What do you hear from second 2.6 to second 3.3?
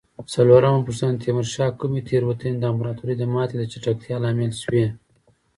امپراتورۍ د